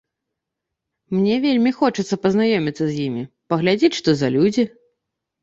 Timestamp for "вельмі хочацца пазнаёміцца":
1.43-2.81